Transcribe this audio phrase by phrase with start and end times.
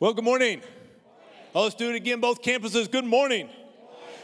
[0.00, 0.62] Well, good morning.
[1.54, 2.90] Oh, let's do it again, both campuses.
[2.90, 3.50] Good morning.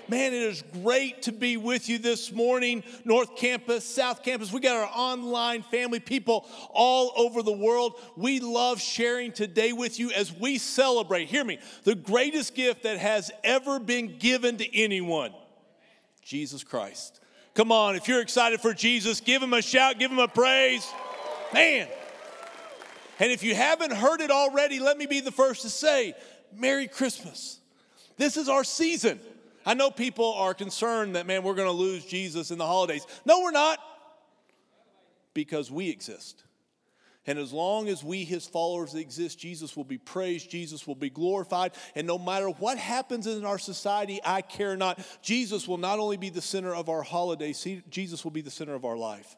[0.08, 2.82] Man, it is great to be with you this morning.
[3.04, 8.00] North Campus, South Campus, we got our online family, people all over the world.
[8.16, 12.96] We love sharing today with you as we celebrate, hear me, the greatest gift that
[12.96, 15.34] has ever been given to anyone
[16.22, 17.20] Jesus Christ.
[17.52, 20.90] Come on, if you're excited for Jesus, give him a shout, give him a praise.
[21.52, 21.86] Man.
[23.18, 26.14] And if you haven't heard it already, let me be the first to say,
[26.54, 27.60] Merry Christmas.
[28.16, 29.20] This is our season.
[29.64, 33.06] I know people are concerned that, man, we're going to lose Jesus in the holidays.
[33.24, 33.78] No, we're not,
[35.34, 36.44] because we exist.
[37.26, 41.10] And as long as we, his followers, exist, Jesus will be praised, Jesus will be
[41.10, 41.72] glorified.
[41.96, 45.00] And no matter what happens in our society, I care not.
[45.22, 48.74] Jesus will not only be the center of our holidays, Jesus will be the center
[48.74, 49.36] of our life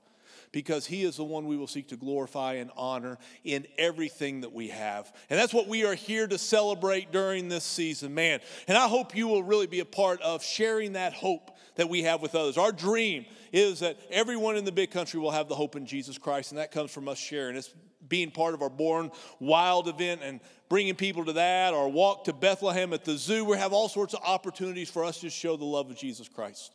[0.52, 4.52] because He is the one we will seek to glorify and honor in everything that
[4.52, 5.12] we have.
[5.30, 8.40] And that's what we are here to celebrate during this season, man.
[8.66, 12.02] And I hope you will really be a part of sharing that hope that we
[12.02, 12.58] have with others.
[12.58, 16.18] Our dream is that everyone in the big country will have the hope in Jesus
[16.18, 17.56] Christ, and that comes from us sharing.
[17.56, 17.72] It's
[18.08, 22.32] being part of our Born Wild event and bringing people to that, or walk to
[22.32, 23.44] Bethlehem at the zoo.
[23.44, 26.72] We have all sorts of opportunities for us to show the love of Jesus Christ.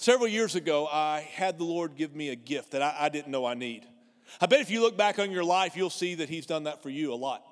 [0.00, 3.30] Several years ago, I had the Lord give me a gift that I, I didn't
[3.30, 3.84] know I need.
[4.40, 6.82] I bet if you look back on your life, you'll see that He's done that
[6.82, 7.44] for you a lot.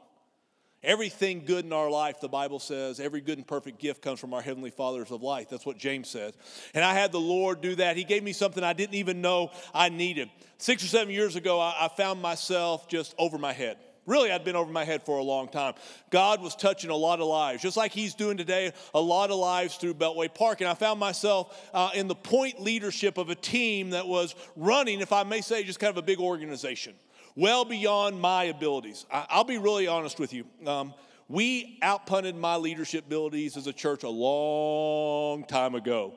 [0.83, 4.33] Everything good in our life, the Bible says, every good and perfect gift comes from
[4.33, 5.51] our Heavenly Fathers of light.
[5.51, 6.33] That's what James says.
[6.73, 7.99] And I had the Lord do that.
[7.99, 10.31] He gave me something I didn't even know I needed.
[10.57, 13.77] Six or seven years ago, I, I found myself just over my head.
[14.09, 15.75] Really, I'd been over my head for a long time.
[16.09, 19.37] God was touching a lot of lives, just like He's doing today, a lot of
[19.37, 20.62] lives through Beltway Park.
[20.62, 25.03] And I found myself uh, in the point leadership of a team that was running,
[25.03, 26.95] if I may say, just kind of a big organization,
[27.36, 29.05] well beyond my abilities.
[29.12, 30.47] I, will be really honest with you.
[30.67, 30.95] Um,
[31.29, 36.14] we outpunted my leadership abilities as a church a long time ago.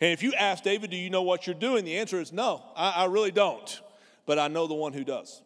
[0.00, 1.84] And if you ask David, do you know what you're doing?
[1.84, 3.78] The answer is no, I, I really don't.
[4.24, 5.42] But I know the one who does.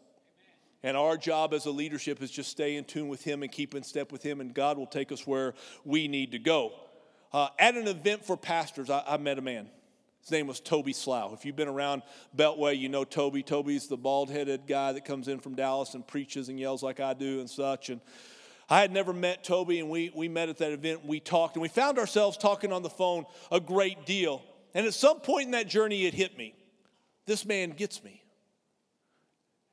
[0.82, 3.74] And our job as a leadership is just stay in tune with Him and keep
[3.74, 5.54] in step with Him, and God will take us where
[5.84, 6.72] we need to go.
[7.32, 9.68] Uh, at an event for pastors, I, I met a man.
[10.22, 11.32] His name was Toby Slough.
[11.32, 12.02] If you've been around
[12.36, 13.42] Beltway, you know Toby.
[13.42, 17.00] Toby's the bald headed guy that comes in from Dallas and preaches and yells like
[17.00, 17.88] I do and such.
[17.88, 18.00] And
[18.68, 21.04] I had never met Toby, and we, we met at that event.
[21.04, 24.42] We talked, and we found ourselves talking on the phone a great deal.
[24.74, 26.54] And at some point in that journey, it hit me
[27.26, 28.19] this man gets me.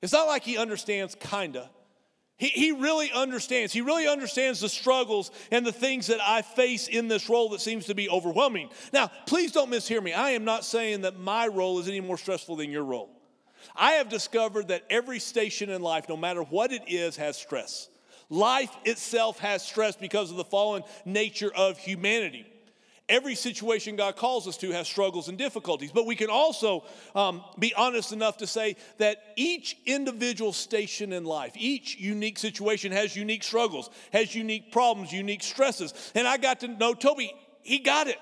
[0.01, 1.69] It's not like he understands, kinda.
[2.37, 3.73] He, he really understands.
[3.73, 7.61] He really understands the struggles and the things that I face in this role that
[7.61, 8.69] seems to be overwhelming.
[8.93, 10.13] Now, please don't mishear me.
[10.13, 13.09] I am not saying that my role is any more stressful than your role.
[13.75, 17.89] I have discovered that every station in life, no matter what it is, has stress.
[18.29, 22.45] Life itself has stress because of the fallen nature of humanity.
[23.09, 26.83] Every situation God calls us to has struggles and difficulties, but we can also
[27.15, 32.91] um, be honest enough to say that each individual station in life, each unique situation
[32.91, 35.93] has unique struggles, has unique problems, unique stresses.
[36.15, 38.17] And I got to know Toby, he got it.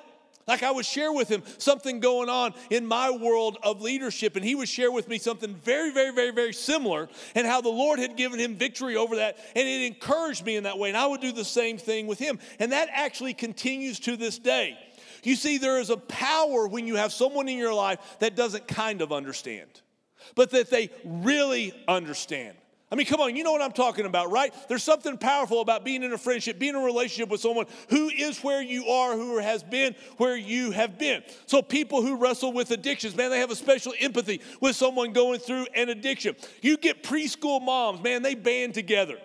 [0.47, 4.45] Like I would share with him something going on in my world of leadership, and
[4.45, 7.97] he would share with me something very, very, very, very similar, and how the Lord
[7.97, 10.89] had given him victory over that, and it encouraged me in that way.
[10.89, 12.39] And I would do the same thing with him.
[12.59, 14.77] And that actually continues to this day.
[15.23, 18.67] You see, there is a power when you have someone in your life that doesn't
[18.67, 19.69] kind of understand,
[20.35, 22.55] but that they really understand.
[22.91, 24.53] I mean, come on, you know what I'm talking about, right?
[24.69, 28.09] There's something powerful about being in a friendship, being in a relationship with someone who
[28.09, 31.23] is where you are, who has been where you have been.
[31.47, 35.39] So, people who wrestle with addictions, man, they have a special empathy with someone going
[35.39, 36.35] through an addiction.
[36.61, 39.17] You get preschool moms, man, they band together.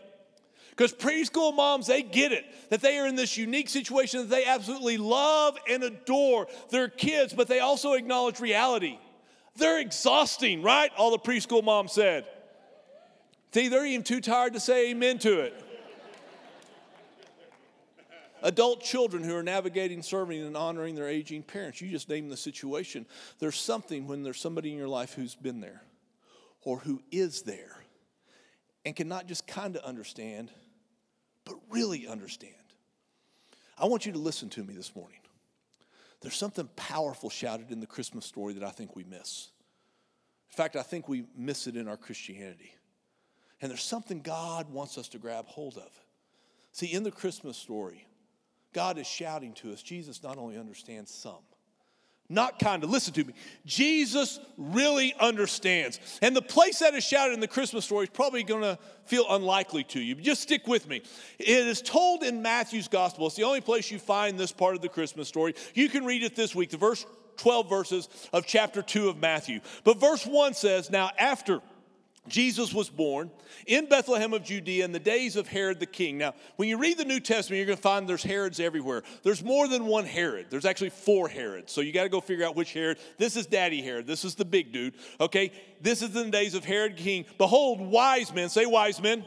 [0.71, 4.47] Because preschool moms, they get it that they are in this unique situation that they
[4.47, 8.99] absolutely love and adore their kids, but they also acknowledge reality.
[9.57, 10.91] They're exhausting, right?
[10.97, 12.25] All the preschool moms said.
[13.53, 15.65] See, they're even too tired to say amen to it.
[18.43, 21.81] Adult children who are navigating, serving, and honoring their aging parents.
[21.81, 23.05] You just name the situation.
[23.39, 25.83] There's something when there's somebody in your life who's been there
[26.63, 27.77] or who is there
[28.85, 30.51] and can not just kind of understand,
[31.45, 32.55] but really understand.
[33.77, 35.19] I want you to listen to me this morning.
[36.23, 39.51] There's something powerful shouted in the Christmas story that I think we miss.
[40.51, 42.75] In fact, I think we miss it in our Christianity.
[43.61, 45.91] And there's something God wants us to grab hold of.
[46.73, 48.07] See, in the Christmas story,
[48.73, 51.43] God is shouting to us Jesus not only understands some,
[52.31, 52.91] not kind of.
[52.91, 53.35] Listen to me.
[53.67, 55.99] Jesus really understands.
[56.23, 59.27] And the place that is shouted in the Christmas story is probably going to feel
[59.29, 60.15] unlikely to you.
[60.15, 61.03] Just stick with me.
[61.41, 63.27] It is told in Matthew's gospel.
[63.27, 65.55] It's the only place you find this part of the Christmas story.
[65.75, 67.05] You can read it this week, the verse
[67.39, 69.61] 12 verses of chapter 2 of Matthew.
[69.83, 71.61] But verse 1 says, Now after
[72.29, 73.31] Jesus was born
[73.67, 76.19] in Bethlehem of Judea in the days of Herod the king.
[76.19, 79.03] Now, when you read the New Testament, you're going to find there's Herods everywhere.
[79.23, 80.47] There's more than one Herod.
[80.51, 81.73] There's actually four Herods.
[81.73, 82.99] So you got to go figure out which Herod.
[83.17, 84.07] This is Daddy Herod.
[84.07, 84.95] This is the big dude.
[85.19, 85.51] Okay?
[85.81, 87.25] This is in the days of Herod king.
[87.39, 89.25] Behold, wise men, say wise men.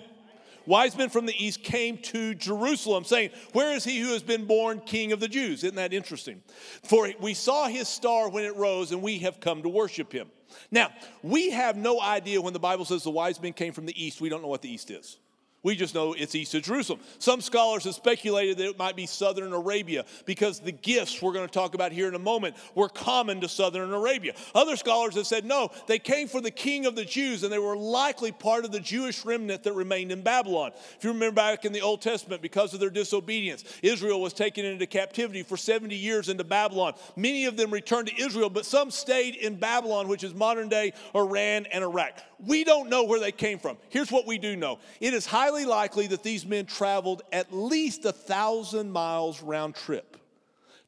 [0.65, 4.45] Wise men from the east came to Jerusalem, saying, Where is he who has been
[4.45, 5.63] born king of the Jews?
[5.63, 6.41] Isn't that interesting?
[6.83, 10.29] For we saw his star when it rose, and we have come to worship him.
[10.71, 10.91] Now,
[11.21, 14.21] we have no idea when the Bible says the wise men came from the east,
[14.21, 15.17] we don't know what the east is.
[15.63, 16.99] We just know it's east of Jerusalem.
[17.19, 21.47] Some scholars have speculated that it might be southern Arabia because the gifts we're going
[21.47, 24.33] to talk about here in a moment were common to southern Arabia.
[24.53, 27.59] Other scholars have said no, they came for the king of the Jews and they
[27.59, 30.71] were likely part of the Jewish remnant that remained in Babylon.
[30.97, 34.65] If you remember back in the Old Testament, because of their disobedience, Israel was taken
[34.65, 36.93] into captivity for 70 years into Babylon.
[37.15, 40.91] Many of them returned to Israel, but some stayed in Babylon, which is modern day
[41.15, 42.21] Iran and Iraq.
[42.45, 43.77] We don't know where they came from.
[43.89, 48.05] Here's what we do know it is highly likely that these men traveled at least
[48.05, 50.17] a thousand miles round trip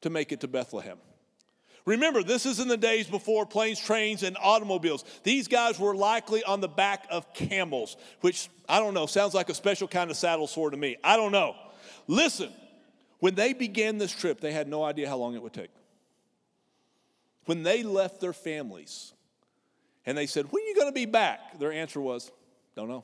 [0.01, 0.97] to make it to Bethlehem.
[1.85, 5.05] Remember, this is in the days before planes, trains, and automobiles.
[5.23, 9.49] These guys were likely on the back of camels, which I don't know, sounds like
[9.49, 10.97] a special kind of saddle sore to me.
[11.03, 11.55] I don't know.
[12.07, 12.51] Listen,
[13.19, 15.69] when they began this trip, they had no idea how long it would take.
[17.45, 19.13] When they left their families,
[20.05, 21.59] and they said, When are you going to be back?
[21.59, 22.31] Their answer was,
[22.75, 23.03] Don't know.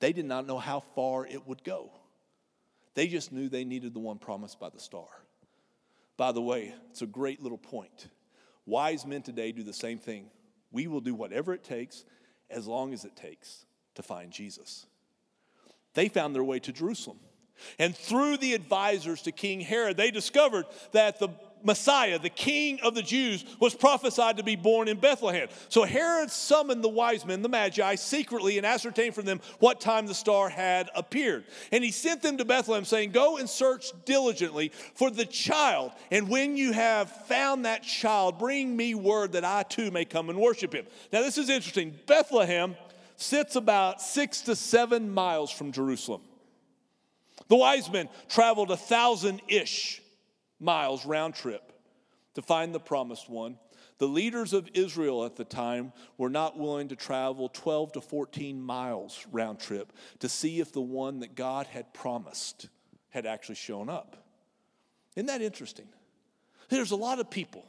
[0.00, 1.90] They did not know how far it would go.
[2.94, 5.06] They just knew they needed the one promised by the star.
[6.16, 8.08] By the way, it's a great little point.
[8.66, 10.26] Wise men today do the same thing.
[10.70, 12.04] We will do whatever it takes
[12.50, 13.66] as long as it takes
[13.96, 14.86] to find Jesus.
[15.94, 17.18] They found their way to Jerusalem.
[17.78, 21.28] And through the advisors to King Herod, they discovered that the
[21.64, 25.48] Messiah, the king of the Jews, was prophesied to be born in Bethlehem.
[25.68, 30.06] So Herod summoned the wise men, the Magi, secretly and ascertained from them what time
[30.06, 31.44] the star had appeared.
[31.72, 35.92] And he sent them to Bethlehem, saying, Go and search diligently for the child.
[36.10, 40.30] And when you have found that child, bring me word that I too may come
[40.30, 40.86] and worship him.
[41.12, 41.98] Now, this is interesting.
[42.06, 42.76] Bethlehem
[43.16, 46.20] sits about six to seven miles from Jerusalem.
[47.48, 50.00] The wise men traveled a thousand ish
[50.64, 51.72] miles round trip
[52.34, 53.58] to find the promised one.
[53.98, 58.60] The leaders of Israel at the time were not willing to travel 12 to 14
[58.60, 62.68] miles round trip to see if the one that God had promised
[63.10, 64.16] had actually shown up.
[65.14, 65.86] Isn't that interesting?
[66.68, 67.64] There's a lot of people,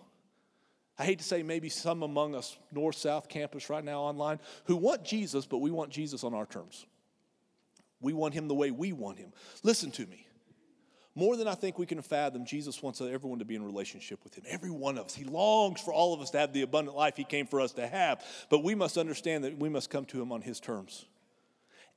[0.97, 4.75] I hate to say maybe some among us, North South campus right now online, who
[4.75, 6.85] want Jesus, but we want Jesus on our terms.
[8.01, 9.31] We want him the way we want him.
[9.61, 10.24] Listen to me.
[11.17, 14.35] More than I think we can fathom, Jesus wants everyone to be in relationship with
[14.35, 14.43] Him.
[14.49, 15.15] Every one of us.
[15.15, 17.71] He longs for all of us to have the abundant life He came for us
[17.73, 18.23] to have.
[18.49, 21.05] But we must understand that we must come to Him on His terms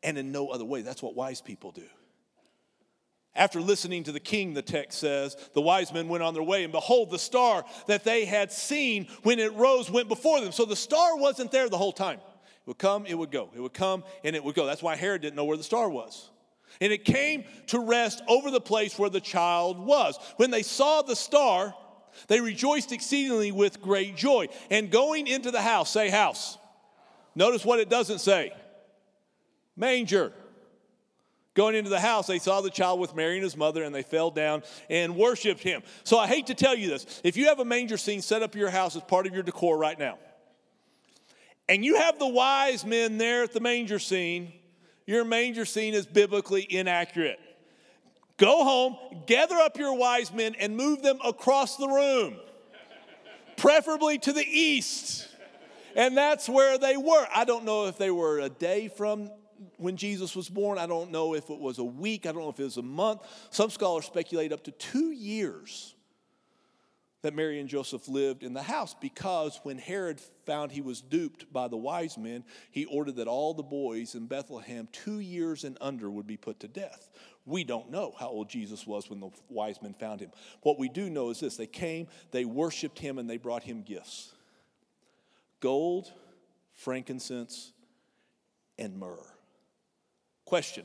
[0.05, 0.83] and in no other way.
[0.83, 1.83] That's what wise people do.
[3.35, 6.65] After listening to the king, the text says, the wise men went on their way,
[6.65, 10.53] and behold, the star that they had seen when it rose went before them.
[10.53, 12.19] So the star wasn't there the whole time.
[12.19, 13.51] It would come, it would go.
[13.55, 14.67] It would come, and it would go.
[14.67, 16.31] That's why Herod didn't know where the star was.
[16.81, 20.19] And it came to rest over the place where the child was.
[20.37, 21.75] When they saw the star,
[22.29, 24.49] they rejoiced exceedingly with great joy.
[24.71, 26.59] And going into the house, say house.
[27.35, 28.53] Notice what it doesn't say
[29.77, 30.33] manger.
[31.55, 34.03] Going into the house, they saw the child with Mary and his mother, and they
[34.03, 35.83] fell down and worshiped him.
[36.05, 37.21] So I hate to tell you this.
[37.25, 39.77] If you have a manger scene set up your house as part of your decor
[39.77, 40.19] right now,
[41.69, 44.53] and you have the wise men there at the manger scene,
[45.09, 47.41] your manger scene is biblically inaccurate.
[48.37, 52.37] Go home, gather up your wise men, and move them across the room,
[53.57, 55.27] preferably to the east.
[55.97, 57.27] And that's where they were.
[57.35, 59.31] I don't know if they were a day from
[59.79, 60.77] when Jesus was born.
[60.77, 62.27] I don't know if it was a week.
[62.27, 63.23] I don't know if it was a month.
[63.49, 65.95] Some scholars speculate up to two years
[67.23, 71.53] that Mary and Joseph lived in the house because when Herod found he was duped
[71.53, 75.77] by the wise men, he ordered that all the boys in Bethlehem, two years and
[75.81, 77.11] under, would be put to death.
[77.45, 80.31] We don't know how old Jesus was when the wise men found him.
[80.63, 83.83] What we do know is this they came, they worshiped him, and they brought him
[83.83, 84.33] gifts
[85.61, 86.13] gold,
[86.75, 87.73] frankincense,
[88.79, 89.27] and myrrh.
[90.45, 90.85] Question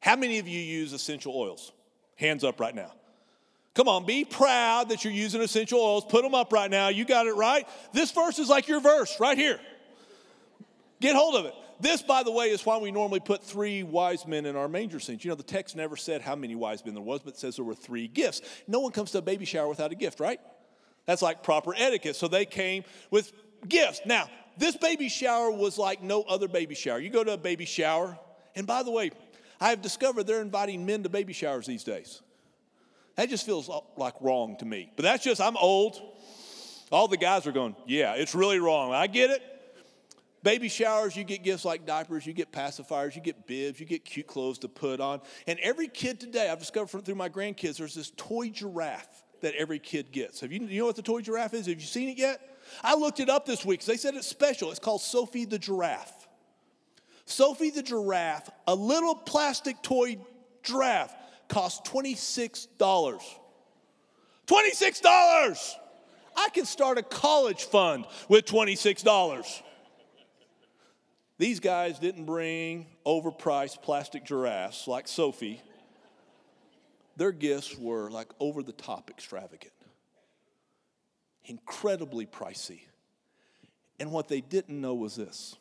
[0.00, 1.72] How many of you use essential oils?
[2.16, 2.92] Hands up right now.
[3.76, 6.06] Come on, be proud that you're using essential oils.
[6.06, 6.88] Put them up right now.
[6.88, 7.68] You got it right.
[7.92, 9.60] This verse is like your verse right here.
[10.98, 11.52] Get hold of it.
[11.78, 14.98] This, by the way, is why we normally put three wise men in our manger
[14.98, 15.22] scenes.
[15.22, 17.56] You know, the text never said how many wise men there was, but it says
[17.56, 18.40] there were three gifts.
[18.66, 20.40] No one comes to a baby shower without a gift, right?
[21.04, 22.16] That's like proper etiquette.
[22.16, 23.30] So they came with
[23.68, 24.00] gifts.
[24.06, 26.98] Now, this baby shower was like no other baby shower.
[26.98, 28.18] You go to a baby shower,
[28.54, 29.10] and by the way,
[29.60, 32.22] I have discovered they're inviting men to baby showers these days.
[33.16, 34.92] That just feels like wrong to me.
[34.94, 36.00] But that's just, I'm old.
[36.92, 38.92] All the guys are going, yeah, it's really wrong.
[38.92, 39.42] I get it.
[40.42, 44.04] Baby showers, you get gifts like diapers, you get pacifiers, you get bibs, you get
[44.04, 45.20] cute clothes to put on.
[45.48, 49.80] And every kid today, I've discovered through my grandkids, there's this toy giraffe that every
[49.80, 50.40] kid gets.
[50.40, 51.66] Have you, you know what the toy giraffe is?
[51.66, 52.40] Have you seen it yet?
[52.84, 53.84] I looked it up this week.
[53.84, 54.70] They said it's special.
[54.70, 56.28] It's called Sophie the giraffe.
[57.24, 60.16] Sophie the giraffe, a little plastic toy
[60.62, 61.12] giraffe
[61.48, 62.68] cost $26.
[64.46, 65.74] $26!
[66.36, 69.62] I can start a college fund with $26.
[71.38, 75.62] These guys didn't bring overpriced plastic giraffes like Sophie.
[77.16, 79.72] Their gifts were like over the top extravagant,
[81.44, 82.80] incredibly pricey.
[83.98, 85.56] And what they didn't know was this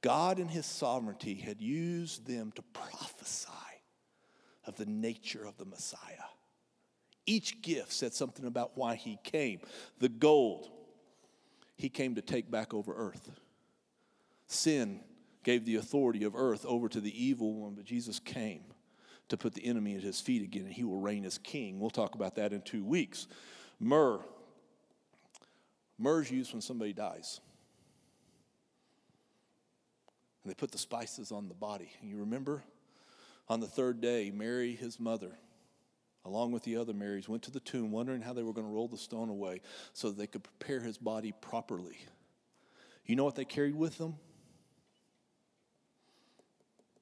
[0.00, 3.48] God, in His sovereignty, had used them to prophesy
[4.66, 5.98] of the nature of the Messiah.
[7.26, 9.60] Each gift said something about why he came.
[9.98, 10.70] The gold,
[11.76, 13.30] he came to take back over earth.
[14.46, 15.00] Sin
[15.44, 18.62] gave the authority of earth over to the evil one, but Jesus came
[19.28, 21.80] to put the enemy at his feet again, and he will reign as king.
[21.80, 23.28] We'll talk about that in two weeks.
[23.80, 24.20] Myrrh.
[25.98, 27.40] Myrrh's used when somebody dies.
[30.42, 31.92] And they put the spices on the body.
[32.02, 32.64] You remember
[33.52, 35.38] on the third day, Mary, his mother,
[36.24, 38.72] along with the other Marys, went to the tomb wondering how they were going to
[38.72, 39.60] roll the stone away
[39.92, 41.98] so they could prepare his body properly.
[43.04, 44.14] You know what they carried with them?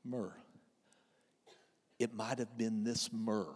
[0.04, 0.34] Myrrh.
[2.00, 3.54] It might have been this myrrh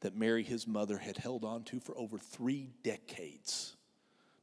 [0.00, 3.74] that Mary, his mother, had held on to for over three decades,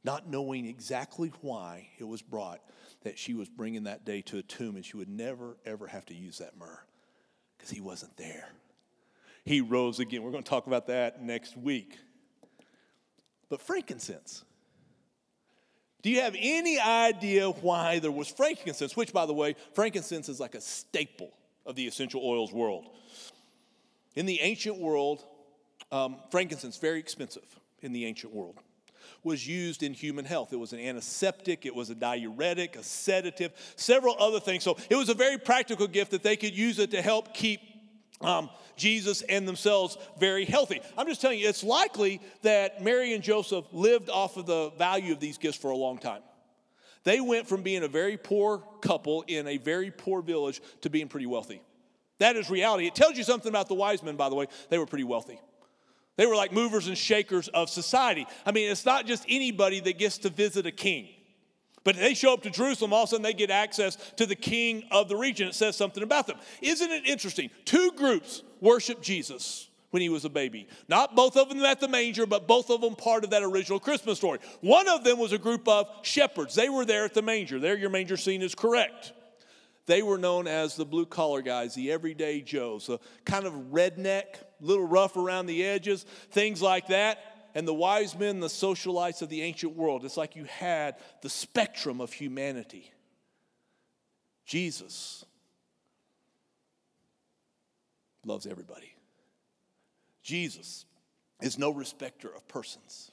[0.02, 2.62] not knowing exactly why it was brought
[3.04, 6.04] that she was bringing that day to a tomb and she would never, ever have
[6.06, 6.80] to use that myrrh
[7.64, 8.46] because he wasn't there.
[9.46, 10.22] He rose again.
[10.22, 11.96] We're going to talk about that next week.
[13.48, 14.44] But frankincense.
[16.02, 18.94] Do you have any idea why there was frankincense?
[18.94, 21.32] Which, by the way, frankincense is like a staple
[21.64, 22.84] of the essential oils world.
[24.14, 25.24] In the ancient world,
[25.90, 28.58] um, frankincense very expensive in the ancient world
[29.22, 30.52] was used in human health.
[30.52, 34.62] It was an antiseptic, it was a diuretic, a sedative, several other things.
[34.62, 37.60] So it was a very practical gift that they could use it to help keep
[38.20, 40.80] um, Jesus and themselves very healthy.
[40.96, 45.12] I'm just telling you, it's likely that Mary and Joseph lived off of the value
[45.12, 46.22] of these gifts for a long time.
[47.04, 51.08] They went from being a very poor couple in a very poor village to being
[51.08, 51.60] pretty wealthy.
[52.18, 52.86] That is reality.
[52.86, 54.46] It tells you something about the wise men, by the way.
[54.70, 55.38] They were pretty wealthy.
[56.16, 58.26] They were like movers and shakers of society.
[58.46, 61.08] I mean, it's not just anybody that gets to visit a king.
[61.82, 64.34] But they show up to Jerusalem, all of a sudden they get access to the
[64.34, 65.48] king of the region.
[65.48, 66.38] It says something about them.
[66.62, 67.50] Isn't it interesting?
[67.66, 70.66] Two groups worship Jesus when he was a baby.
[70.88, 73.78] Not both of them at the manger, but both of them part of that original
[73.78, 74.38] Christmas story.
[74.60, 76.54] One of them was a group of shepherds.
[76.54, 77.60] They were there at the manger.
[77.60, 79.12] There, your manger scene is correct.
[79.86, 84.24] They were known as the blue collar guys, the everyday Joes, the kind of redneck,
[84.60, 87.18] little rough around the edges, things like that.
[87.54, 90.04] And the wise men, the socialites of the ancient world.
[90.04, 92.90] It's like you had the spectrum of humanity.
[94.44, 95.24] Jesus
[98.24, 98.94] loves everybody.
[100.22, 100.86] Jesus
[101.42, 103.12] is no respecter of persons.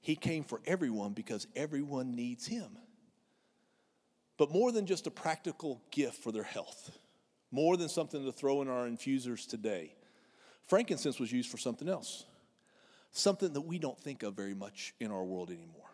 [0.00, 2.78] He came for everyone because everyone needs him
[4.38, 6.92] but more than just a practical gift for their health,
[7.50, 9.94] more than something to throw in our infusers today.
[10.66, 12.24] Frankincense was used for something else,
[13.10, 15.90] something that we don't think of very much in our world anymore.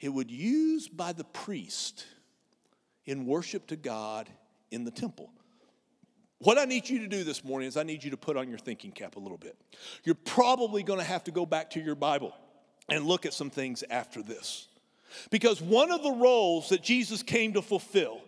[0.00, 2.06] It would used by the priest
[3.04, 4.28] in worship to God
[4.70, 5.30] in the temple.
[6.38, 8.48] What I need you to do this morning is I need you to put on
[8.48, 9.56] your thinking cap a little bit.
[10.02, 12.34] You're probably going to have to go back to your Bible
[12.88, 14.68] and look at some things after this.
[15.30, 18.20] Because one of the roles that Jesus came to fulfill,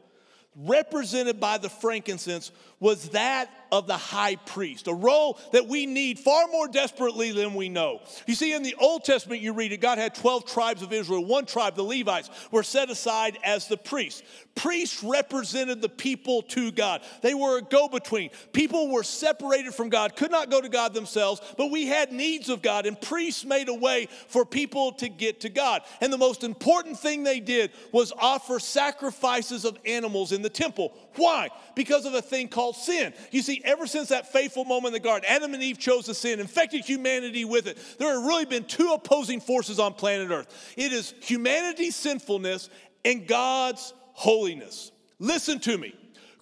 [0.55, 6.19] represented by the frankincense, was that of the high priest, a role that we need
[6.19, 8.01] far more desperately than we know.
[8.27, 11.25] You see, in the Old Testament, you read it, God had 12 tribes of Israel.
[11.25, 14.23] One tribe, the Levites, were set aside as the priests.
[14.55, 18.31] Priests represented the people to God, they were a go between.
[18.53, 22.49] People were separated from God, could not go to God themselves, but we had needs
[22.49, 25.83] of God, and priests made a way for people to get to God.
[26.01, 30.95] And the most important thing they did was offer sacrifices of animals in the temple.
[31.17, 31.49] Why?
[31.75, 33.13] Because of a thing called sin.
[33.31, 36.15] You see, ever since that fateful moment in the garden, Adam and Eve chose to
[36.15, 37.79] sin, infected humanity with it.
[37.99, 42.71] There have really been two opposing forces on planet Earth it is humanity's sinfulness
[43.05, 44.93] and God's holiness.
[45.19, 45.95] Listen to me.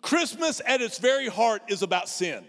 [0.02, 2.45] Christmas at its very heart is about sin.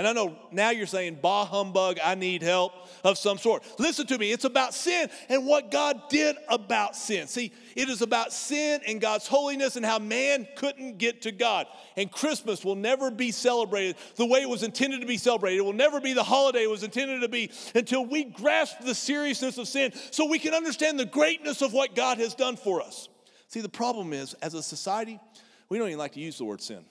[0.00, 2.72] And I know now you're saying, bah humbug, I need help
[3.04, 3.62] of some sort.
[3.78, 7.26] Listen to me, it's about sin and what God did about sin.
[7.26, 11.66] See, it is about sin and God's holiness and how man couldn't get to God.
[11.98, 15.58] And Christmas will never be celebrated the way it was intended to be celebrated.
[15.58, 18.94] It will never be the holiday it was intended to be until we grasp the
[18.94, 22.80] seriousness of sin so we can understand the greatness of what God has done for
[22.80, 23.10] us.
[23.48, 25.20] See, the problem is, as a society,
[25.68, 26.86] we don't even like to use the word sin.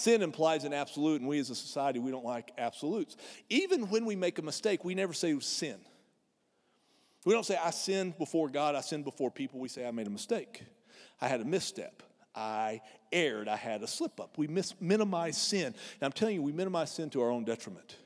[0.00, 3.18] Sin implies an absolute, and we as a society, we don't like absolutes.
[3.50, 5.76] Even when we make a mistake, we never say sin.
[7.26, 9.60] We don't say, I sinned before God, I sinned before people.
[9.60, 10.62] We say, I made a mistake.
[11.20, 12.02] I had a misstep.
[12.34, 12.80] I
[13.12, 13.46] erred.
[13.46, 14.38] I had a slip up.
[14.38, 15.66] We mis- minimize sin.
[15.66, 17.96] And I'm telling you, we minimize sin to our own detriment.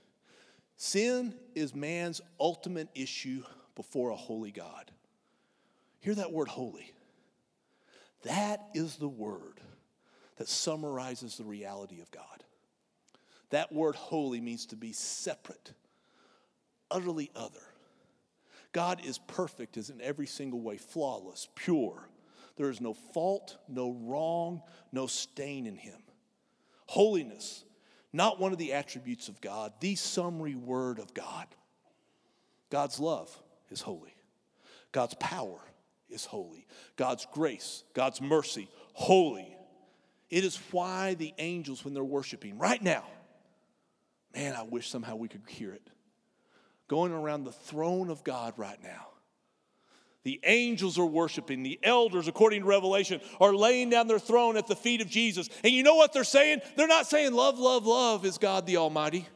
[0.76, 3.44] Sin is man's ultimate issue
[3.76, 4.90] before a holy God.
[6.00, 6.92] Hear that word holy.
[8.24, 9.60] That is the word
[10.36, 12.44] that summarizes the reality of God.
[13.50, 15.72] That word holy means to be separate,
[16.90, 17.62] utterly other.
[18.72, 22.08] God is perfect is in every single way, flawless, pure.
[22.56, 24.62] There is no fault, no wrong,
[24.92, 26.00] no stain in him.
[26.86, 27.64] Holiness,
[28.12, 31.46] not one of the attributes of God, the summary word of God.
[32.70, 33.36] God's love
[33.70, 34.14] is holy.
[34.90, 35.60] God's power
[36.08, 36.66] is holy.
[36.96, 39.53] God's grace, God's mercy, holy.
[40.34, 43.04] It is why the angels, when they're worshiping right now,
[44.34, 45.88] man, I wish somehow we could hear it,
[46.88, 49.06] going around the throne of God right now.
[50.24, 51.62] The angels are worshiping.
[51.62, 55.48] The elders, according to Revelation, are laying down their throne at the feet of Jesus.
[55.62, 56.62] And you know what they're saying?
[56.74, 59.28] They're not saying, Love, love, love is God the Almighty.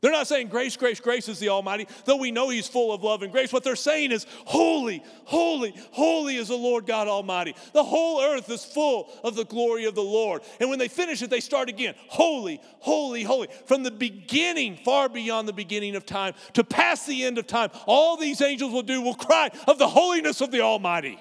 [0.00, 3.02] They're not saying grace, grace, grace is the Almighty, though we know He's full of
[3.02, 3.52] love and grace.
[3.52, 7.54] What they're saying is, Holy, holy, holy is the Lord God Almighty.
[7.72, 10.42] The whole earth is full of the glory of the Lord.
[10.60, 13.48] And when they finish it, they start again Holy, holy, holy.
[13.66, 17.70] From the beginning, far beyond the beginning of time, to past the end of time,
[17.86, 21.18] all these angels will do will cry of the holiness of the Almighty.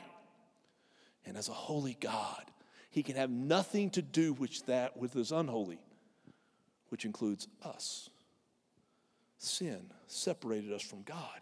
[1.26, 2.44] And as a holy God,
[2.92, 5.80] He can have nothing to do with that with His unholy,
[6.90, 8.10] which includes us
[9.38, 11.40] sin separated us from God.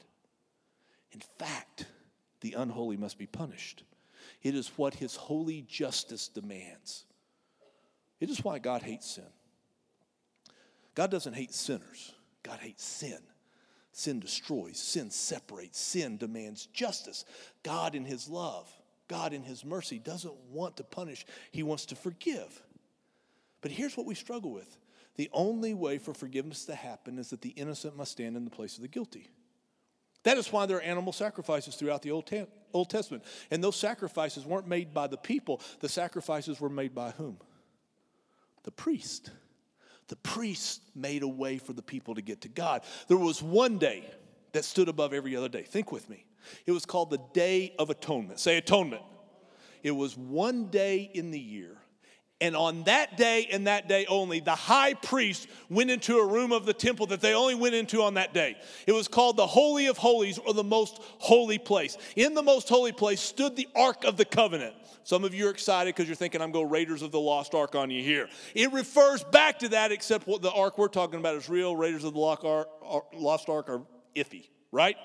[1.11, 1.85] In fact,
[2.41, 3.83] the unholy must be punished.
[4.41, 7.05] It is what his holy justice demands.
[8.19, 9.23] It is why God hates sin.
[10.93, 13.19] God doesn't hate sinners, God hates sin.
[13.91, 17.23] Sin destroys, sin separates, sin demands justice.
[17.63, 18.69] God, in his love,
[19.07, 22.61] God, in his mercy, doesn't want to punish, he wants to forgive.
[23.61, 24.77] But here's what we struggle with
[25.15, 28.51] the only way for forgiveness to happen is that the innocent must stand in the
[28.51, 29.29] place of the guilty.
[30.23, 32.29] That is why there are animal sacrifices throughout the Old,
[32.73, 33.23] Old Testament.
[33.51, 37.37] And those sacrifices weren't made by the people, the sacrifices were made by whom?
[38.63, 39.29] The priest.
[40.07, 42.83] The priest made a way for the people to get to God.
[43.07, 44.03] There was one day
[44.51, 45.63] that stood above every other day.
[45.63, 46.25] Think with me.
[46.65, 48.39] It was called the Day of Atonement.
[48.39, 49.01] Say atonement.
[49.83, 51.77] It was one day in the year
[52.45, 56.51] and on that day and that day only, the high priest went into a room
[56.51, 58.55] of the temple that they only went into on that day.
[58.85, 61.97] It was called the Holy of Holies or the most holy place.
[62.15, 64.75] In the most holy place stood the Ark of the Covenant.
[65.03, 67.73] Some of you are excited because you're thinking I'm going Raiders of the Lost Ark
[67.73, 68.29] on you here.
[68.53, 71.75] It refers back to that, except what the Ark we're talking about is real.
[71.75, 73.81] Raiders of the Lost Ark are
[74.15, 74.97] iffy, right?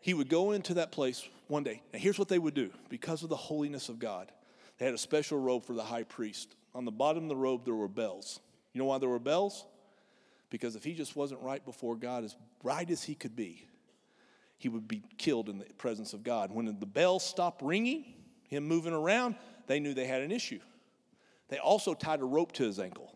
[0.00, 1.80] He would go into that place one day.
[1.92, 4.32] And here's what they would do because of the holiness of God
[4.78, 6.54] they had a special robe for the high priest.
[6.74, 8.40] On the bottom of the robe, there were bells.
[8.72, 9.64] You know why there were bells?
[10.50, 13.66] Because if he just wasn't right before God, as right as he could be,
[14.58, 16.50] he would be killed in the presence of God.
[16.52, 18.04] When the bells stopped ringing,
[18.48, 19.36] him moving around,
[19.66, 20.60] they knew they had an issue.
[21.48, 23.12] They also tied a rope to his ankle.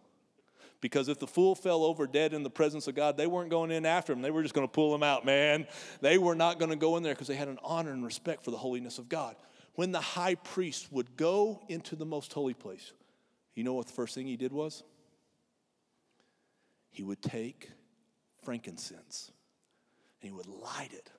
[0.81, 3.71] Because if the fool fell over dead in the presence of God, they weren't going
[3.71, 4.23] in after him.
[4.23, 5.67] They were just going to pull him out, man.
[6.01, 8.45] They were not going to go in there because they had an honor and respect
[8.45, 9.37] for the holiness of God
[9.75, 12.93] when the high priest would go into the most holy place,
[13.55, 14.83] you know what the first thing he did was?
[16.91, 17.71] he would take
[18.43, 19.31] frankincense
[20.21, 21.11] and he would light it.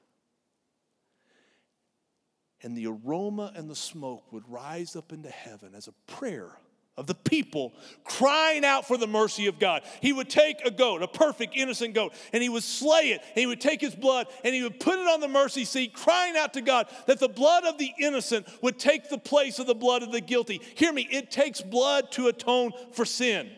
[2.61, 6.51] And the aroma and the smoke would rise up into heaven as a prayer
[6.97, 7.73] of the people
[8.03, 9.83] crying out for the mercy of God.
[10.01, 13.37] He would take a goat, a perfect, innocent goat, and he would slay it, and
[13.37, 16.35] he would take his blood, and he would put it on the mercy seat, crying
[16.35, 19.75] out to God that the blood of the innocent would take the place of the
[19.75, 20.61] blood of the guilty.
[20.75, 23.49] Hear me, it takes blood to atone for sin.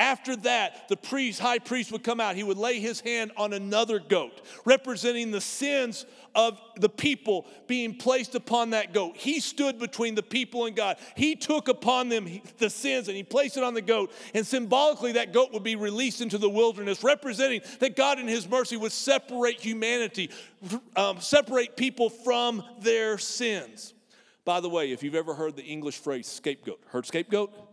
[0.00, 2.34] After that, the priest, high priest would come out.
[2.34, 7.94] He would lay his hand on another goat, representing the sins of the people being
[7.94, 9.18] placed upon that goat.
[9.18, 10.96] He stood between the people and God.
[11.16, 14.10] He took upon them the sins and he placed it on the goat.
[14.32, 18.48] And symbolically, that goat would be released into the wilderness, representing that God in his
[18.48, 20.30] mercy would separate humanity,
[20.96, 23.92] um, separate people from their sins.
[24.46, 27.69] By the way, if you've ever heard the English phrase scapegoat, heard scapegoat?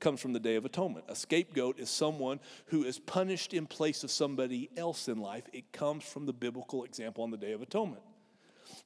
[0.00, 1.04] Comes from the Day of Atonement.
[1.08, 5.44] A scapegoat is someone who is punished in place of somebody else in life.
[5.52, 8.02] It comes from the biblical example on the Day of Atonement.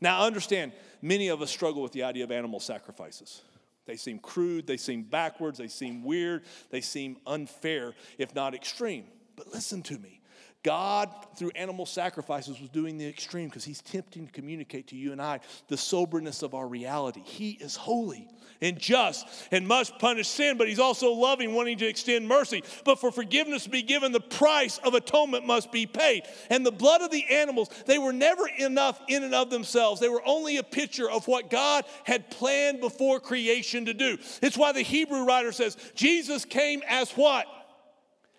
[0.00, 3.42] Now, understand, many of us struggle with the idea of animal sacrifices.
[3.86, 9.04] They seem crude, they seem backwards, they seem weird, they seem unfair, if not extreme.
[9.36, 10.20] But listen to me.
[10.64, 15.12] God, through animal sacrifices, was doing the extreme because He's tempting to communicate to you
[15.12, 17.22] and I the soberness of our reality.
[17.22, 18.28] He is holy
[18.62, 22.64] and just and must punish sin, but He's also loving, wanting to extend mercy.
[22.84, 26.22] But for forgiveness to be given, the price of atonement must be paid.
[26.48, 30.00] And the blood of the animals, they were never enough in and of themselves.
[30.00, 34.16] They were only a picture of what God had planned before creation to do.
[34.40, 37.46] It's why the Hebrew writer says Jesus came as what?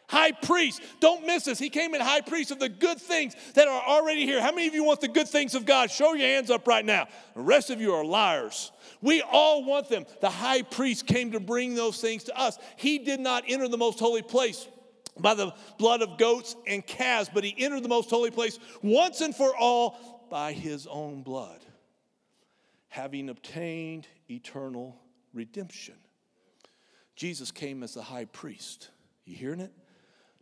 [0.08, 0.82] High priest.
[1.00, 1.60] Don't miss this.
[1.60, 4.42] He came in high priest of the good things that are already here.
[4.42, 5.92] How many of you want the good things of God?
[5.92, 7.08] Show your hands up right now.
[7.36, 8.72] The rest of you are liars.
[9.02, 10.06] We all want them.
[10.22, 12.58] The high priest came to bring those things to us.
[12.76, 14.68] He did not enter the most holy place
[15.20, 19.22] by the blood of goats and calves, but he entered the most holy place once
[19.22, 21.60] and for all by his own blood,
[22.90, 25.00] having obtained eternal
[25.34, 25.96] redemption.
[27.16, 28.90] Jesus came as the high priest.
[29.24, 29.72] You hearing it?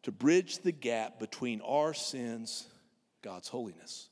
[0.03, 2.67] To bridge the gap between our sins,
[3.21, 4.09] God's holiness.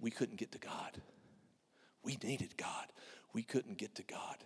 [0.00, 1.00] We couldn't get to God.
[2.02, 2.86] We needed God.
[3.32, 4.36] We couldn't get to God.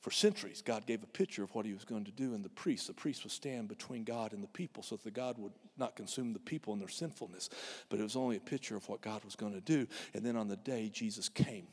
[0.00, 2.48] For centuries, God gave a picture of what he was going to do in the
[2.48, 2.86] priest.
[2.86, 5.96] The priest would stand between God and the people so that the God would not
[5.96, 7.50] consume the people in their sinfulness.
[7.88, 9.88] But it was only a picture of what God was going to do.
[10.14, 11.66] And then on the day Jesus came,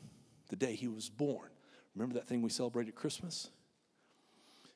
[0.48, 1.48] the day he was born,
[1.94, 3.50] remember that thing we celebrated Christmas?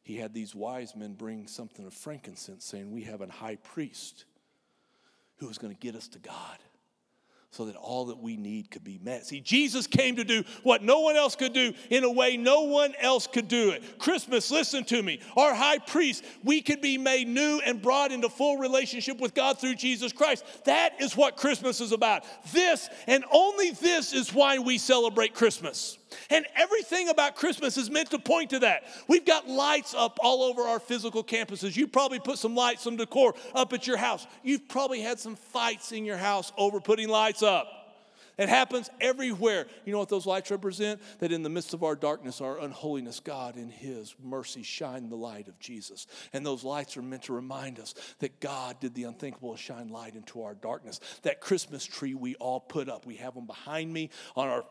[0.09, 4.25] He had these wise men bring something of frankincense, saying, We have a high priest
[5.37, 6.59] who is going to get us to God
[7.51, 9.27] so that all that we need could be met.
[9.27, 12.63] See, Jesus came to do what no one else could do in a way no
[12.63, 13.99] one else could do it.
[13.99, 15.21] Christmas, listen to me.
[15.37, 19.59] Our high priest, we could be made new and brought into full relationship with God
[19.59, 20.43] through Jesus Christ.
[20.65, 22.25] That is what Christmas is about.
[22.55, 25.98] This and only this is why we celebrate Christmas.
[26.31, 28.85] And everything about Christmas is meant to point to that.
[29.09, 31.77] We've got lights up all over our physical campuses.
[31.77, 34.27] You probably put some lights, some decor up at your house.
[34.43, 37.79] You've probably had some fights in your house over putting lights up.
[38.39, 39.67] It happens everywhere.
[39.85, 41.01] You know what those lights represent?
[41.19, 45.17] That in the midst of our darkness, our unholiness, God in His mercy shine the
[45.17, 46.07] light of Jesus.
[46.33, 50.15] And those lights are meant to remind us that God did the unthinkable shine light
[50.15, 51.01] into our darkness.
[51.23, 54.65] That Christmas tree we all put up, we have them behind me on our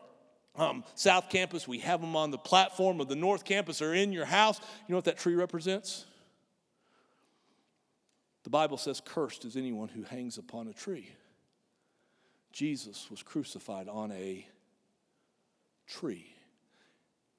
[0.58, 4.12] um, South Campus, we have them on the platform of the North Campus or in
[4.12, 4.60] your house.
[4.86, 6.04] You know what that tree represents?
[8.44, 11.10] The Bible says, Cursed is anyone who hangs upon a tree.
[12.52, 14.46] Jesus was crucified on a
[15.86, 16.34] tree.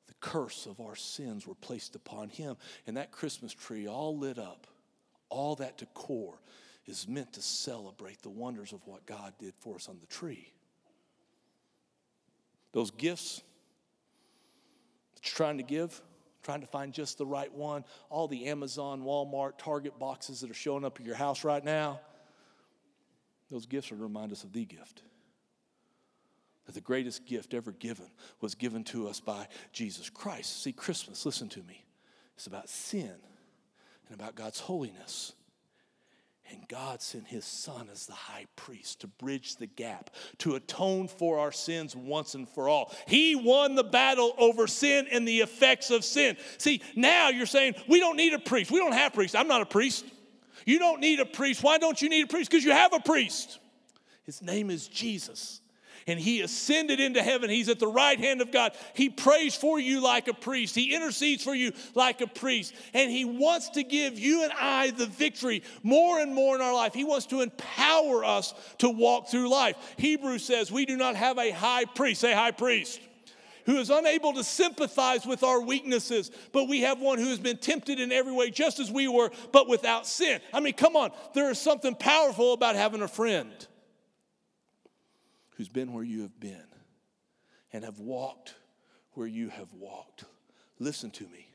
[0.07, 2.57] The curse of our sins were placed upon him.
[2.87, 4.67] And that Christmas tree, all lit up,
[5.29, 6.35] all that decor,
[6.85, 10.51] is meant to celebrate the wonders of what God did for us on the tree.
[12.71, 13.41] Those gifts
[15.15, 16.01] that you're trying to give,
[16.43, 20.55] trying to find just the right one, all the Amazon, Walmart, Target boxes that are
[20.55, 21.99] showing up at your house right now,
[23.51, 25.01] those gifts are to remind us of the gift.
[26.65, 28.05] That the greatest gift ever given
[28.41, 30.61] was given to us by Jesus Christ.
[30.61, 31.83] See, Christmas, listen to me,
[32.35, 33.15] it's about sin
[34.07, 35.33] and about God's holiness.
[36.51, 40.09] And God sent his son as the high priest to bridge the gap,
[40.39, 42.91] to atone for our sins once and for all.
[43.07, 46.37] He won the battle over sin and the effects of sin.
[46.57, 48.71] See, now you're saying, we don't need a priest.
[48.71, 49.35] We don't have priests.
[49.35, 50.05] I'm not a priest.
[50.65, 51.61] You don't need a priest.
[51.63, 52.49] Why don't you need a priest?
[52.49, 53.59] Because you have a priest.
[54.23, 55.61] His name is Jesus.
[56.09, 57.49] And he ascended into heaven.
[57.49, 58.73] He's at the right hand of God.
[58.93, 63.11] He prays for you like a priest, he intercedes for you like a priest, and
[63.11, 66.93] he wants to give you and I the victory more and more in our life.
[66.93, 69.75] He wants to empower us to walk through life.
[69.97, 72.21] Hebrews says we do not have a high priest.
[72.21, 72.99] Say, high priest
[73.65, 77.57] who is unable to sympathize with our weaknesses, but we have one who has been
[77.57, 80.41] tempted in every way, just as we were, but without sin.
[80.51, 83.51] I mean, come on, there is something powerful about having a friend
[85.59, 86.63] who's been where you have been
[87.73, 88.55] and have walked
[89.11, 90.23] where you have walked.
[90.79, 91.49] Listen to me.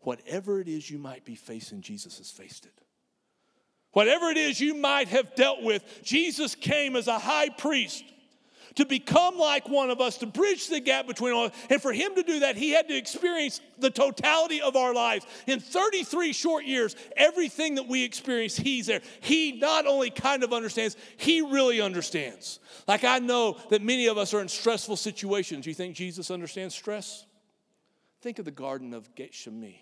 [0.00, 2.72] Whatever it is you might be facing, Jesus has faced it.
[3.92, 8.02] Whatever it is you might have dealt with, Jesus came as a high priest
[8.76, 11.50] to become like one of us, to bridge the gap between all.
[11.70, 15.26] And for him to do that, he had to experience the totality of our lives.
[15.46, 19.00] In 33 short years, everything that we experience, he's there.
[19.20, 22.58] He not only kind of understands, he really understands.
[22.88, 25.66] Like I know that many of us are in stressful situations.
[25.66, 27.26] You think Jesus understands stress?
[28.20, 29.80] Think of the Garden of Gethsemane.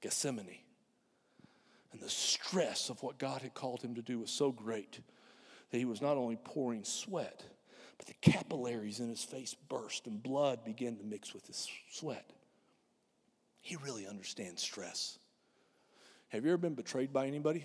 [0.00, 0.58] Gethsemane.
[1.92, 4.98] And the stress of what God had called him to do was so great
[5.70, 7.44] that he was not only pouring sweat,
[8.02, 12.28] but the capillaries in his face burst and blood began to mix with his sweat.
[13.60, 15.18] He really understands stress.
[16.30, 17.64] Have you ever been betrayed by anybody?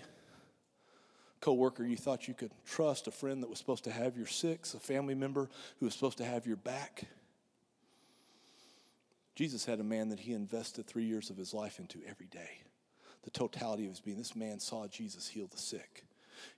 [1.40, 4.74] Co-worker you thought you could trust, a friend that was supposed to have your six,
[4.74, 5.48] a family member
[5.80, 7.04] who was supposed to have your back.
[9.34, 12.62] Jesus had a man that he invested three years of his life into every day.
[13.22, 14.18] The totality of his being.
[14.18, 16.04] This man saw Jesus heal the sick.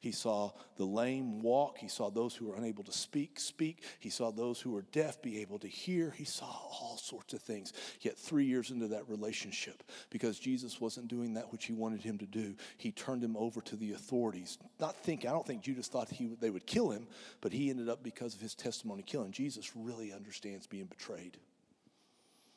[0.01, 1.79] He saw the lame walk.
[1.79, 3.85] He saw those who were unable to speak, speak.
[3.99, 6.11] He saw those who were deaf be able to hear.
[6.11, 7.73] He saw all sorts of things.
[8.01, 12.19] Yet, three years into that relationship, because Jesus wasn't doing that which he wanted him
[12.19, 14.59] to do, he turned him over to the authorities.
[14.79, 17.07] Not thinking, I don't think Judas thought he, they would kill him,
[17.41, 19.33] but he ended up, because of his testimony, killing.
[19.33, 21.37] Jesus really understands being betrayed.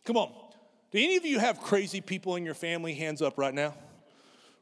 [0.05, 0.31] Come on.
[0.91, 2.93] Do any of you have crazy people in your family?
[2.93, 3.73] Hands up right now.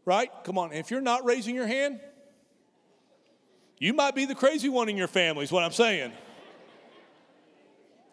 [0.05, 0.29] Right?
[0.43, 0.71] Come on.
[0.71, 1.99] If you're not raising your hand,
[3.81, 6.11] you might be the crazy one in your family, is what I'm saying.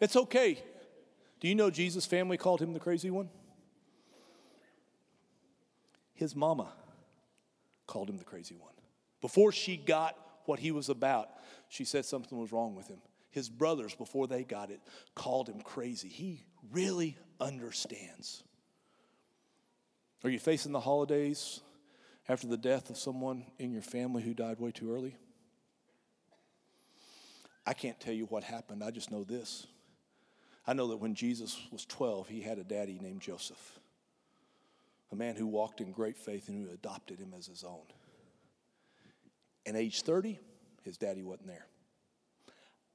[0.00, 0.62] It's okay.
[1.40, 3.28] Do you know Jesus' family called him the crazy one?
[6.14, 6.72] His mama
[7.86, 8.72] called him the crazy one.
[9.20, 11.28] Before she got what he was about,
[11.68, 13.02] she said something was wrong with him.
[13.30, 14.80] His brothers, before they got it,
[15.14, 16.08] called him crazy.
[16.08, 18.42] He really understands.
[20.24, 21.60] Are you facing the holidays
[22.26, 25.14] after the death of someone in your family who died way too early?
[27.68, 28.82] I can't tell you what happened.
[28.82, 29.66] I just know this.
[30.66, 33.78] I know that when Jesus was 12, he had a daddy named Joseph,
[35.12, 37.84] a man who walked in great faith and who adopted him as his own.
[39.66, 40.38] And age 30,
[40.82, 41.66] his daddy wasn't there.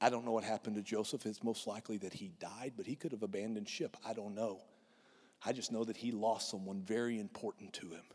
[0.01, 1.27] I don't know what happened to Joseph.
[1.27, 3.95] It's most likely that he died, but he could have abandoned ship.
[4.03, 4.59] I don't know.
[5.45, 8.05] I just know that he lost someone very important to him.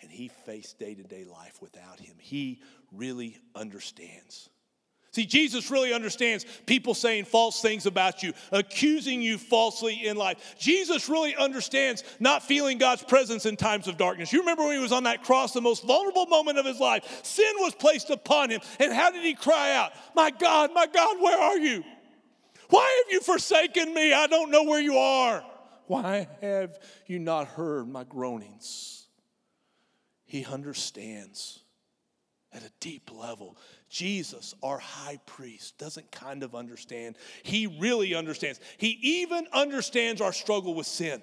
[0.00, 2.16] And he faced day to day life without him.
[2.18, 4.48] He really understands.
[5.14, 10.56] See, Jesus really understands people saying false things about you, accusing you falsely in life.
[10.58, 14.32] Jesus really understands not feeling God's presence in times of darkness.
[14.32, 17.04] You remember when he was on that cross, the most vulnerable moment of his life,
[17.22, 18.60] sin was placed upon him.
[18.80, 19.92] And how did he cry out?
[20.16, 21.84] My God, my God, where are you?
[22.70, 24.12] Why have you forsaken me?
[24.12, 25.44] I don't know where you are.
[25.86, 29.06] Why have you not heard my groanings?
[30.24, 31.60] He understands
[32.52, 33.56] at a deep level.
[33.94, 37.16] Jesus, our high priest, doesn't kind of understand.
[37.44, 38.58] He really understands.
[38.76, 41.22] He even understands our struggle with sin.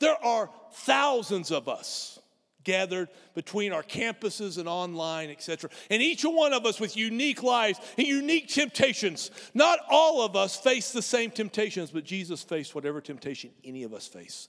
[0.00, 2.18] There are thousands of us
[2.64, 5.70] gathered between our campuses and online, etc.
[5.88, 9.30] And each one of us with unique lives and unique temptations.
[9.54, 13.94] Not all of us face the same temptations, but Jesus faced whatever temptation any of
[13.94, 14.48] us face.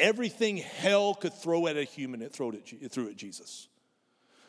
[0.00, 3.68] Everything hell could throw at a human, it threw it, threw at Jesus.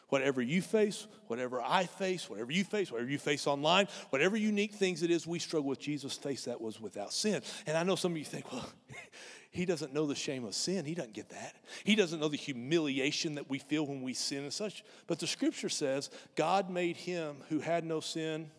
[0.09, 4.73] Whatever you face, whatever I face, whatever you face, whatever you face online, whatever unique
[4.73, 7.41] things it is we struggle with, Jesus faced that was without sin.
[7.65, 8.69] And I know some of you think, well,
[9.51, 10.85] he doesn't know the shame of sin.
[10.85, 11.55] He doesn't get that.
[11.83, 14.83] He doesn't know the humiliation that we feel when we sin and such.
[15.07, 18.49] But the scripture says God made him who had no sin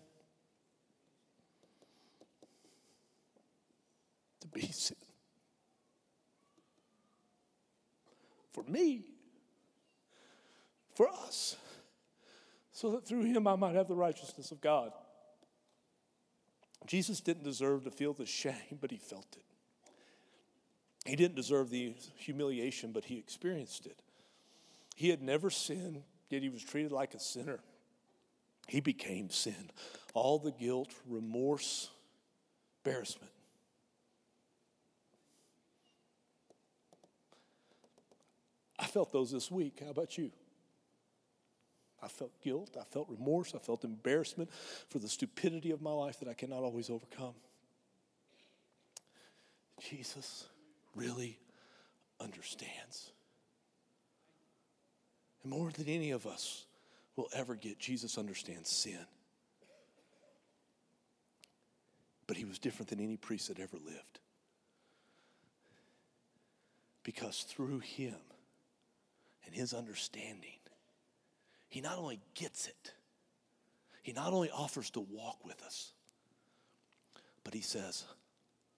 [4.41, 4.97] to be sin.
[8.53, 9.05] For me,
[10.95, 11.57] for us,
[12.73, 14.93] so that through him I might have the righteousness of God.
[16.87, 19.45] Jesus didn't deserve to feel the shame, but he felt it.
[21.05, 24.01] He didn't deserve the humiliation, but he experienced it.
[24.97, 27.61] He had never sinned, yet he was treated like a sinner.
[28.67, 29.71] He became sin.
[30.15, 31.91] All the guilt, remorse,
[32.85, 33.31] embarrassment.
[38.79, 39.81] I felt those this week.
[39.85, 40.31] How about you?
[42.05, 42.77] I felt guilt.
[42.79, 43.55] I felt remorse.
[43.55, 44.51] I felt embarrassment
[44.89, 47.35] for the stupidity of my life that I cannot always overcome.
[49.81, 50.47] Jesus
[50.95, 51.39] really
[52.21, 53.11] understands.
[55.43, 56.67] And more than any of us
[57.17, 59.07] will ever get, Jesus understands sin.
[62.27, 64.21] But he was different than any priest that ever lived.
[67.03, 68.17] Because through him
[69.45, 70.59] and his understanding,
[71.75, 72.93] he not only gets it,
[74.01, 75.93] he not only offers to walk with us,
[77.43, 78.05] but he says,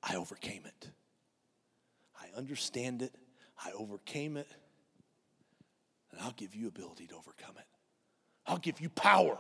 [0.02, 0.88] I overcame it.
[2.18, 3.14] I understand it.
[3.62, 4.48] I overcame it.
[6.10, 7.66] And I'll give you ability to overcome it.
[8.46, 9.36] I'll give you power.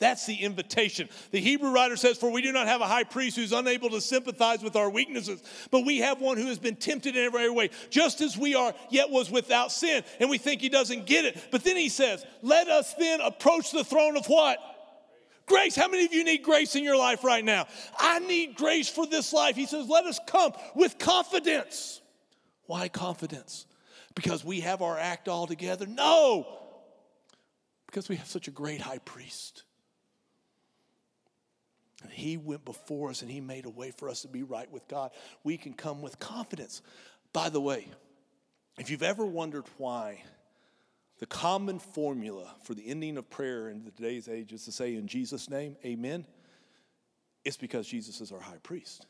[0.00, 1.08] That's the invitation.
[1.30, 4.00] The Hebrew writer says, For we do not have a high priest who's unable to
[4.00, 7.70] sympathize with our weaknesses, but we have one who has been tempted in every way,
[7.90, 10.02] just as we are, yet was without sin.
[10.18, 11.48] And we think he doesn't get it.
[11.50, 14.58] But then he says, Let us then approach the throne of what?
[15.46, 15.76] Grace.
[15.76, 17.66] How many of you need grace in your life right now?
[17.98, 19.54] I need grace for this life.
[19.54, 22.00] He says, Let us come with confidence.
[22.66, 23.66] Why confidence?
[24.14, 25.86] Because we have our act all together?
[25.86, 26.46] No,
[27.86, 29.64] because we have such a great high priest.
[32.14, 34.86] He went before us and he made a way for us to be right with
[34.88, 35.10] God.
[35.42, 36.80] We can come with confidence.
[37.32, 37.88] By the way,
[38.78, 40.22] if you've ever wondered why
[41.18, 45.06] the common formula for the ending of prayer in today's age is to say, In
[45.06, 46.26] Jesus' name, amen,
[47.44, 49.06] it's because Jesus is our high priest.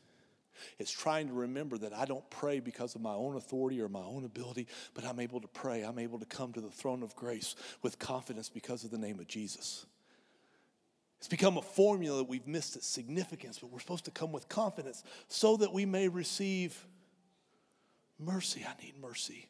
[0.79, 4.01] It's trying to remember that I don't pray because of my own authority or my
[4.01, 5.81] own ability, but I'm able to pray.
[5.81, 9.19] I'm able to come to the throne of grace with confidence because of the name
[9.19, 9.85] of Jesus.
[11.25, 14.47] It's become a formula that we've missed its significance, but we're supposed to come with
[14.47, 16.85] confidence so that we may receive
[18.19, 18.63] mercy.
[18.63, 19.49] I need mercy.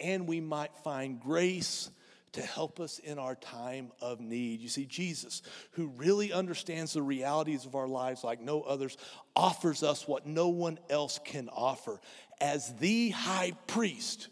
[0.00, 1.90] And we might find grace
[2.32, 4.60] to help us in our time of need.
[4.60, 8.96] You see, Jesus, who really understands the realities of our lives like no others,
[9.34, 12.00] offers us what no one else can offer.
[12.40, 14.28] As the high priest,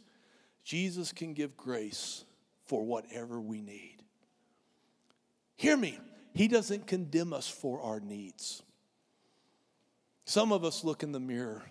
[0.64, 2.24] Jesus can give grace
[2.64, 4.03] for whatever we need.
[5.57, 5.98] Hear me.
[6.35, 8.62] He doesn't condemn us for our needs.
[10.25, 11.62] Some of us look in the mirror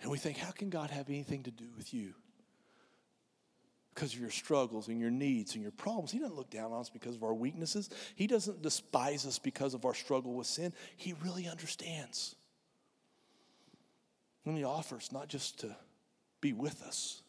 [0.00, 2.14] and we think, how can God have anything to do with you?
[3.94, 6.10] Because of your struggles and your needs and your problems.
[6.10, 7.90] He doesn't look down on us because of our weaknesses.
[8.16, 10.72] He doesn't despise us because of our struggle with sin.
[10.96, 12.34] He really understands.
[14.44, 15.76] And He offers not just to
[16.40, 17.22] be with us,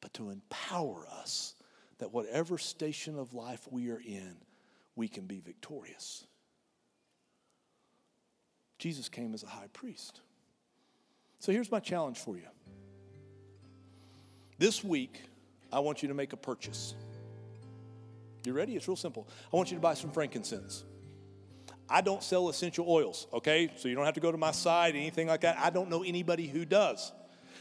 [0.00, 1.54] but to empower us
[1.98, 4.36] that whatever station of life we are in,
[4.96, 6.26] we can be victorious.
[8.78, 10.20] Jesus came as a high priest.
[11.38, 12.48] So here's my challenge for you.
[14.58, 15.22] This week,
[15.72, 16.94] I want you to make a purchase.
[18.44, 18.76] You ready?
[18.76, 19.28] It's real simple.
[19.52, 20.84] I want you to buy some frankincense.
[21.88, 23.70] I don't sell essential oils, okay?
[23.76, 25.58] So you don't have to go to my site, anything like that.
[25.58, 27.12] I don't know anybody who does.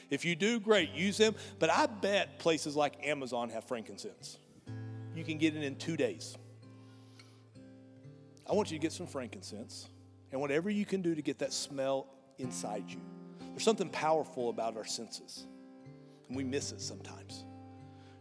[0.10, 1.36] If you do, great, use them.
[1.60, 4.38] But I bet places like Amazon have frankincense.
[5.16, 6.38] You can get it in two days.
[8.52, 9.88] I want you to get some frankincense
[10.34, 13.00] and whatever you can do to get that smell inside you.
[13.52, 15.48] There's something powerful about our senses,
[16.28, 17.46] and we miss it sometimes.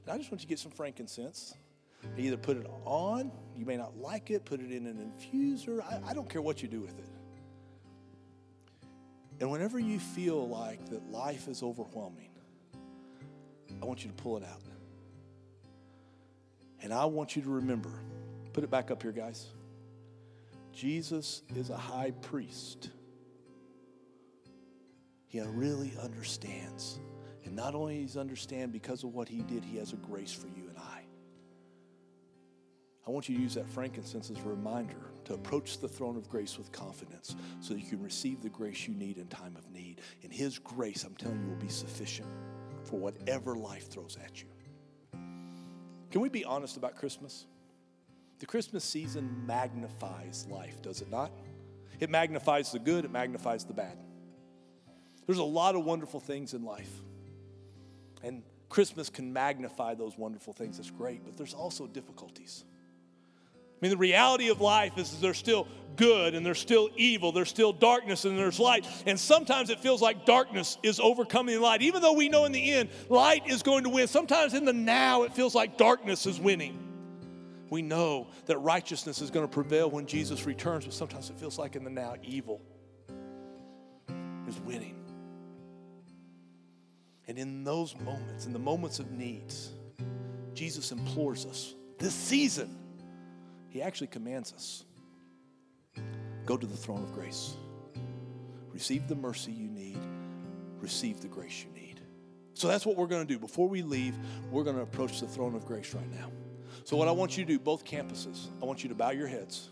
[0.04, 1.54] And I just want you to get some frankincense.
[2.16, 5.82] Either put it on, you may not like it, put it in an infuser.
[5.82, 7.08] I, I don't care what you do with it.
[9.40, 12.30] And whenever you feel like that life is overwhelming,
[13.82, 14.62] I want you to pull it out.
[16.82, 17.90] And I want you to remember,
[18.52, 19.48] put it back up here, guys.
[20.80, 22.88] Jesus is a high priest.
[25.26, 27.00] He really understands.
[27.44, 30.32] And not only does he understand because of what he did, he has a grace
[30.32, 31.02] for you and I.
[33.06, 36.30] I want you to use that frankincense as a reminder to approach the throne of
[36.30, 39.70] grace with confidence so that you can receive the grace you need in time of
[39.70, 40.00] need.
[40.22, 42.28] And his grace, I'm telling you, will be sufficient
[42.84, 44.48] for whatever life throws at you.
[46.10, 47.44] Can we be honest about Christmas?
[48.40, 51.30] The Christmas season magnifies life, does it not?
[52.00, 53.98] It magnifies the good, it magnifies the bad.
[55.26, 56.90] There's a lot of wonderful things in life.
[58.22, 60.78] And Christmas can magnify those wonderful things.
[60.78, 62.64] That's great, but there's also difficulties.
[63.36, 67.48] I mean, the reality of life is there's still good and there's still evil, there's
[67.50, 68.86] still darkness and there's light.
[69.06, 71.82] And sometimes it feels like darkness is overcoming light.
[71.82, 74.72] Even though we know in the end light is going to win, sometimes in the
[74.72, 76.89] now it feels like darkness is winning.
[77.70, 81.56] We know that righteousness is going to prevail when Jesus returns, but sometimes it feels
[81.56, 82.60] like in the now evil
[84.48, 84.96] is winning.
[87.28, 89.70] And in those moments, in the moments of needs,
[90.52, 91.74] Jesus implores us.
[91.96, 92.76] This season,
[93.68, 94.84] he actually commands us
[96.46, 97.54] go to the throne of grace.
[98.72, 99.98] Receive the mercy you need,
[100.80, 102.00] receive the grace you need.
[102.54, 103.38] So that's what we're going to do.
[103.38, 104.16] Before we leave,
[104.50, 106.32] we're going to approach the throne of grace right now.
[106.84, 109.26] So, what I want you to do, both campuses, I want you to bow your
[109.26, 109.70] heads.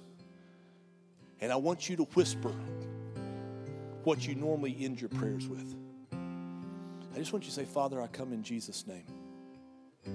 [1.41, 2.53] And I want you to whisper
[4.05, 5.75] what you normally end your prayers with.
[6.13, 9.05] I just want you to say, Father, I come in Jesus' name.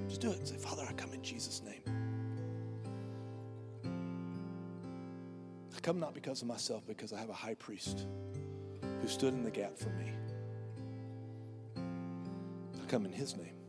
[0.07, 0.47] Just do it.
[0.47, 1.81] Say, Father, I come in Jesus' name.
[5.75, 8.05] I come not because of myself, because I have a high priest
[9.01, 10.11] who stood in the gap for me.
[11.75, 13.62] I come in his name.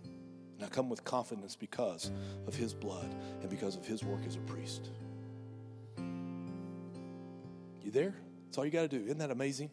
[0.65, 2.11] I come with confidence because
[2.47, 4.91] of his blood and because of his work as a priest.
[7.83, 8.15] You there?
[8.47, 9.05] That's all you got to do.
[9.05, 9.71] Isn't that amazing?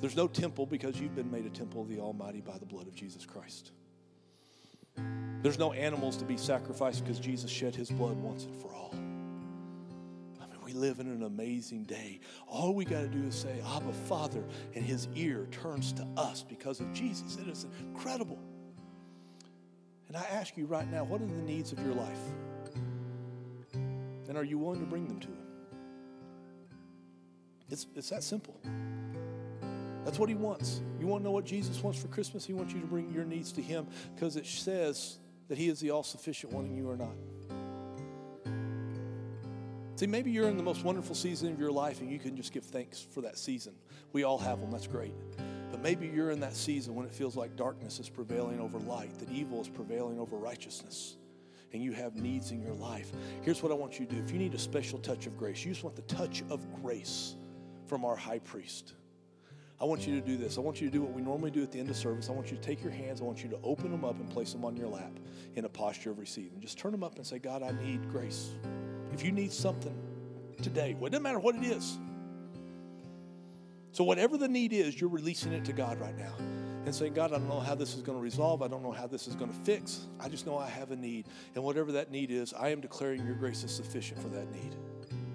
[0.00, 2.86] There's no temple because you've been made a temple of the Almighty by the blood
[2.86, 3.72] of Jesus Christ.
[5.42, 8.94] There's no animals to be sacrificed because Jesus shed his blood once and for all.
[10.74, 12.20] Live in an amazing day.
[12.48, 14.42] All we got to do is say, Abba, Father,
[14.74, 17.36] and his ear turns to us because of Jesus.
[17.36, 18.38] It is incredible.
[20.08, 22.18] And I ask you right now, what are the needs of your life?
[24.28, 25.46] And are you willing to bring them to him?
[27.70, 28.60] It's, it's that simple.
[30.04, 30.82] That's what he wants.
[31.00, 32.44] You want to know what Jesus wants for Christmas?
[32.44, 35.18] He wants you to bring your needs to him because it says
[35.48, 37.14] that he is the all sufficient one and you are not.
[39.96, 42.52] See, maybe you're in the most wonderful season of your life and you can just
[42.52, 43.74] give thanks for that season.
[44.12, 45.14] We all have them, that's great.
[45.70, 49.16] But maybe you're in that season when it feels like darkness is prevailing over light,
[49.20, 51.16] that evil is prevailing over righteousness,
[51.72, 53.12] and you have needs in your life.
[53.42, 54.20] Here's what I want you to do.
[54.20, 57.36] If you need a special touch of grace, you just want the touch of grace
[57.86, 58.94] from our high priest.
[59.80, 60.58] I want you to do this.
[60.58, 62.28] I want you to do what we normally do at the end of service.
[62.28, 64.28] I want you to take your hands, I want you to open them up and
[64.28, 65.12] place them on your lap
[65.54, 66.60] in a posture of receiving.
[66.60, 68.50] Just turn them up and say, God, I need grace.
[69.14, 69.96] If you need something
[70.60, 71.98] today, well, it doesn't matter what it is.
[73.92, 76.34] So, whatever the need is, you're releasing it to God right now
[76.84, 78.60] and saying, God, I don't know how this is going to resolve.
[78.60, 80.08] I don't know how this is going to fix.
[80.18, 81.26] I just know I have a need.
[81.54, 84.74] And whatever that need is, I am declaring your grace is sufficient for that need.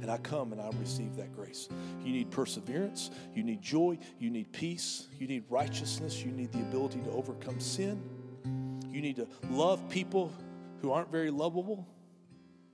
[0.01, 1.69] And I come and I receive that grace.
[2.03, 6.59] You need perseverance, you need joy, you need peace, you need righteousness, you need the
[6.59, 8.01] ability to overcome sin,
[8.89, 10.33] you need to love people
[10.81, 11.87] who aren't very lovable.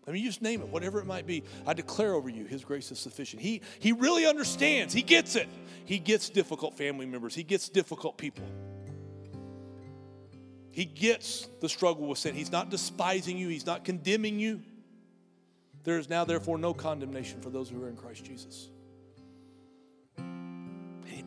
[0.08, 1.44] I mean, you just name it, whatever it might be.
[1.66, 3.42] I declare over you, His grace is sufficient.
[3.42, 5.48] He, he really understands, He gets it.
[5.86, 8.46] He gets difficult family members, He gets difficult people.
[10.72, 12.36] He gets the struggle with sin.
[12.36, 14.62] He's not despising you, He's not condemning you.
[15.84, 18.70] There is now, therefore, no condemnation for those who are in Christ Jesus.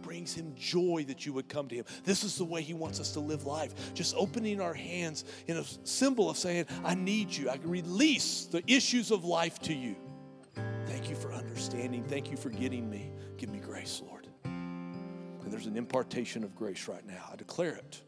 [0.09, 1.85] Brings him joy that you would come to him.
[2.03, 3.93] This is the way he wants us to live life.
[3.93, 7.51] Just opening our hands in a symbol of saying, I need you.
[7.51, 9.97] I can release the issues of life to you.
[10.87, 12.03] Thank you for understanding.
[12.05, 13.13] Thank you for getting me.
[13.37, 14.29] Give me grace, Lord.
[14.45, 17.29] And there's an impartation of grace right now.
[17.31, 18.01] I declare it.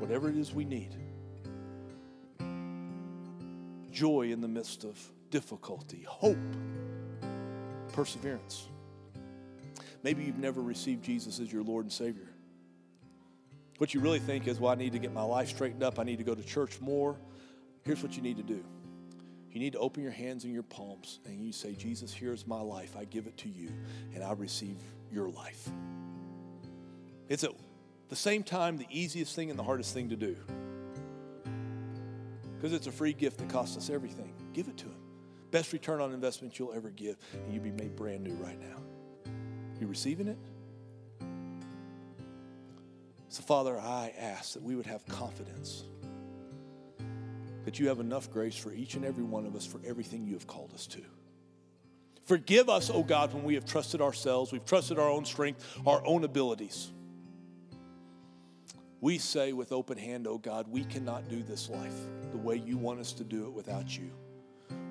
[0.00, 0.94] Whatever it is we need
[3.90, 6.36] joy in the midst of difficulty, hope,
[7.94, 8.68] perseverance.
[10.06, 12.28] Maybe you've never received Jesus as your Lord and Savior.
[13.78, 15.98] What you really think is, well, I need to get my life straightened up.
[15.98, 17.16] I need to go to church more.
[17.82, 18.64] Here's what you need to do
[19.50, 22.60] you need to open your hands and your palms and you say, Jesus, here's my
[22.60, 22.94] life.
[22.96, 23.72] I give it to you,
[24.14, 24.76] and I receive
[25.10, 25.68] your life.
[27.28, 27.50] It's at
[28.08, 30.36] the same time the easiest thing and the hardest thing to do
[32.54, 34.32] because it's a free gift that costs us everything.
[34.52, 35.00] Give it to Him.
[35.50, 38.76] Best return on investment you'll ever give, and you'll be made brand new right now.
[39.80, 40.38] You receiving it?
[43.28, 45.84] So, Father, I ask that we would have confidence
[47.66, 50.34] that you have enough grace for each and every one of us for everything you
[50.34, 51.00] have called us to.
[52.24, 55.64] Forgive us, O oh God, when we have trusted ourselves, we've trusted our own strength,
[55.84, 56.92] our own abilities.
[59.00, 61.94] We say with open hand, oh God, we cannot do this life
[62.30, 64.10] the way you want us to do it without you.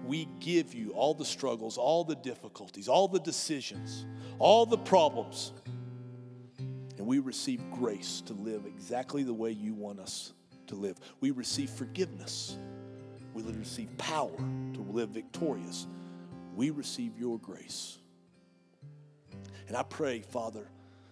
[0.06, 4.06] We give you all the struggles, all the difficulties, all the decisions,
[4.40, 5.52] all the problems,
[6.98, 10.34] and we receive grace to live exactly the way you want us
[10.68, 10.98] to live.
[11.20, 12.58] We receive forgiveness.
[13.34, 15.88] We receive power to live victorious.
[16.56, 18.00] We receive your grace.
[19.68, 20.68] And I pray, Father,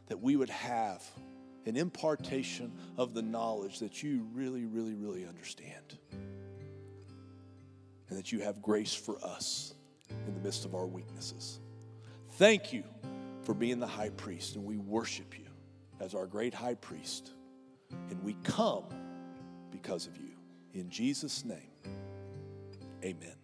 [0.07, 1.03] that we would have
[1.65, 5.97] an impartation of the knowledge that you really, really, really understand.
[8.13, 9.73] And that you have grace for us
[10.11, 11.59] in the midst of our weaknesses.
[12.33, 12.83] Thank you
[13.41, 15.47] for being the high priest, and we worship you
[15.99, 17.31] as our great high priest.
[18.11, 18.83] And we come
[19.71, 20.29] because of you.
[20.75, 21.71] In Jesus' name,
[23.03, 23.42] amen.